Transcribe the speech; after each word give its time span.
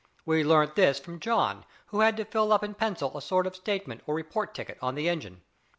We 0.25 0.43
learnt 0.43 0.73
this 0.73 0.97
from 0.99 1.19
John, 1.19 1.63
who 1.89 1.99
had 1.99 2.17
to 2.17 2.25
fill 2.25 2.51
up 2.51 2.63
in 2.63 2.73
pencil 2.73 3.15
a 3.15 3.21
sort 3.21 3.45
of 3.45 3.55
statement 3.55 4.01
or 4.07 4.15
report 4.15 4.55
ticket 4.55 4.79
on 4.81 4.95
the 4.95 5.07
engine. 5.07 5.43